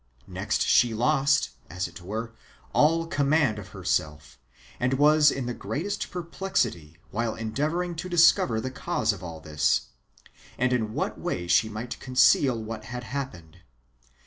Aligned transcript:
Next 0.25 0.63
she 0.63 0.95
lost, 0.95 1.51
as 1.69 1.87
it 1.87 1.93
w^ere, 1.97 2.31
all 2.73 3.05
command 3.05 3.59
of 3.59 3.69
lierself, 3.69 4.37
and 4.79 4.95
was 4.95 5.29
in 5.29 5.45
the 5.45 5.53
greatest 5.53 6.09
perplexity 6.09 6.97
while 7.11 7.35
endeavouring 7.35 7.93
to 7.97 8.09
discover 8.09 8.59
the 8.59 8.71
cause 8.71 9.13
of 9.13 9.21
all 9.23 9.39
this, 9.39 9.89
and 10.57 10.73
in 10.73 10.95
what 10.95 11.19
way 11.19 11.47
she 11.47 11.69
might 11.69 11.99
conceal 11.99 12.59
what 12.59 12.85
had 12.85 13.03
happened. 13.03 13.59